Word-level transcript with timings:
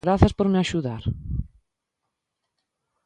Grazas 0.07 0.33
por 0.37 0.47
me 0.51 0.59
axudar 0.59 1.03